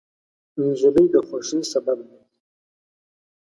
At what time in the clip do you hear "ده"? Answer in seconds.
2.09-2.19